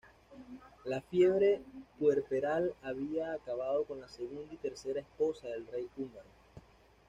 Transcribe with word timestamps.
La 0.85 0.99
fiebre 0.99 1.61
puerperal 1.99 2.73
había 2.81 3.33
acabado 3.33 3.83
con 3.85 4.01
la 4.01 4.07
segunda 4.07 4.51
y 4.51 4.57
tercera 4.57 4.99
esposa 4.99 5.47
del 5.49 5.67
rey 5.67 5.87
húngaro. 5.95 6.25